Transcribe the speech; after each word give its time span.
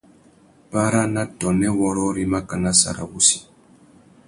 Para 0.71 1.01
na 1.13 1.23
tônê 1.39 1.69
wôrrôri 1.77 2.25
makana 2.33 2.71
sarawussi. 2.81 3.37